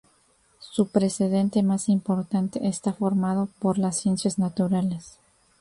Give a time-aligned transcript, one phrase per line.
[0.57, 5.19] Su precedente más importante está formado por las ciencias naturales.